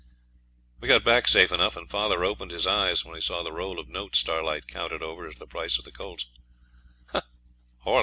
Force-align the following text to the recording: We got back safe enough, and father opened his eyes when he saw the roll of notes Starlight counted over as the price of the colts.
We 0.81 0.87
got 0.87 1.03
back 1.03 1.27
safe 1.27 1.51
enough, 1.51 1.77
and 1.77 1.87
father 1.87 2.23
opened 2.23 2.49
his 2.49 2.65
eyes 2.65 3.05
when 3.05 3.13
he 3.13 3.21
saw 3.21 3.43
the 3.43 3.51
roll 3.51 3.77
of 3.77 3.87
notes 3.87 4.17
Starlight 4.17 4.65
counted 4.67 5.03
over 5.03 5.27
as 5.27 5.35
the 5.35 5.45
price 5.45 5.77
of 5.77 5.85
the 5.85 5.91
colts. 5.91 6.25